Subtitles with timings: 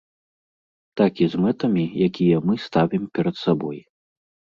[1.01, 3.79] Так і з мэтамі, якія мы ставім перад сабой.